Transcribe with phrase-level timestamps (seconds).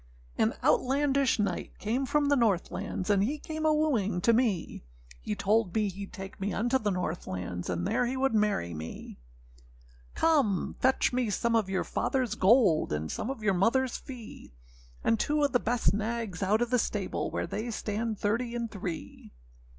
[0.39, 4.83] ]AN Outlandish knight came from the North lands, And he came a wooing to me;
[5.21, 8.73] He told me heâd take me unto the North lands, And there he would marry
[8.73, 9.19] me.
[10.15, 14.55] âCome, fetch me some of your fatherâs gold, And some of your motherâs fee;
[15.03, 18.71] And two of the best nags out of the stable, Where they stand thirty and
[18.71, 19.31] three.